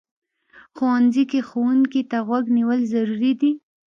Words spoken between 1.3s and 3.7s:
کې ښوونکي ته غوږ نیول ضروري دي